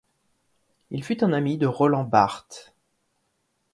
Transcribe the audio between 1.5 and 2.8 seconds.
de Roland Barthes.